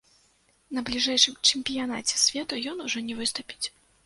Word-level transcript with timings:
На 0.77 0.83
бліжэйшым 0.87 1.35
чэмпіянаце 1.49 2.15
свету 2.25 2.61
ён 2.73 2.83
ужо 2.89 3.05
не 3.13 3.21
выступіць. 3.23 3.65